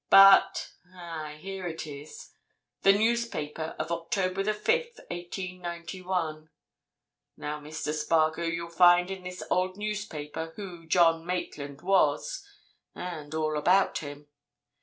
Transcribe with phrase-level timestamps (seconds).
[0.09, 6.49] But—aye, here it is—the newspaper of October 5th, 1891.
[7.37, 7.93] Now, Mr.
[7.93, 12.43] Spargo, you'll find in this old newspaper who John Maitland was,
[12.95, 14.25] and all about him.